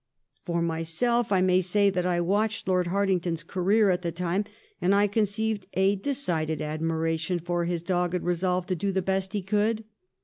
For 0.47 0.63
myself, 0.63 1.31
I 1.31 1.41
may 1.41 1.61
say 1.61 1.91
that 1.91 2.07
I 2.07 2.21
watched 2.21 2.67
Lord 2.67 2.87
Hartingtons 2.87 3.43
career 3.43 3.91
at 3.91 4.01
the 4.01 4.11
time, 4.11 4.45
and 4.81 4.95
I 4.95 5.05
conceived 5.05 5.67
a 5.75 5.95
decided 5.95 6.59
admiration 6.59 7.37
for 7.37 7.65
his 7.65 7.83
dogged 7.83 8.23
resolve 8.23 8.65
to 8.65 8.75
do 8.75 8.91
the 8.91 9.03
best 9.03 9.33
he 9.33 9.43
could. 9.43 9.83